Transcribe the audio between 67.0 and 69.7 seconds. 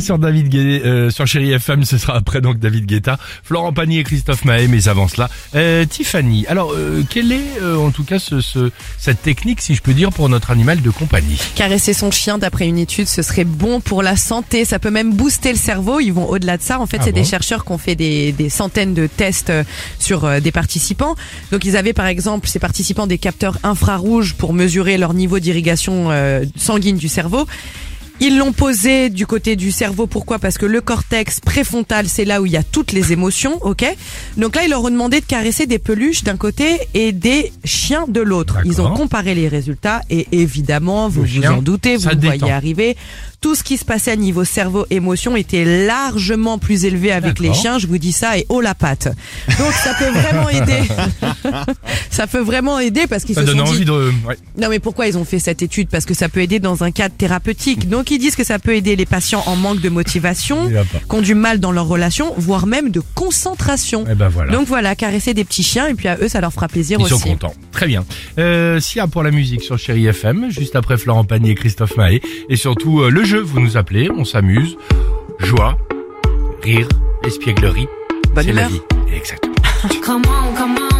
Ils aussi. sont contents. Très bien. Euh, Sia pour la musique